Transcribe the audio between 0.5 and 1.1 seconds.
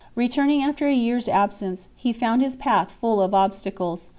after a